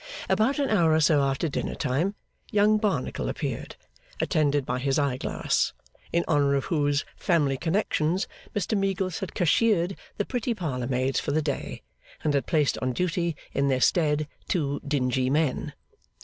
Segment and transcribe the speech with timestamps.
[0.27, 2.15] About an hour or so after dinner time,
[2.51, 3.75] Young Barnacle appeared,
[4.19, 5.73] attended by his eye glass;
[6.11, 11.31] in honour of whose family connections, Mr Meagles had cashiered the pretty parlour maids for
[11.31, 11.83] the day,
[12.23, 15.73] and had placed on duty in their stead two dingy men.